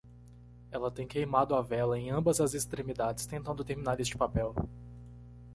[0.71, 4.55] Ela tem queimado a vela em ambas as extremidades tentando terminar este papel.